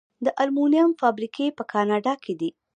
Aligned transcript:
د 0.25 0.27
المونیم 0.43 0.89
فابریکې 1.01 1.47
په 1.57 1.63
کاناډا 1.71 2.13
کې 2.23 2.33
دي. 2.39 2.49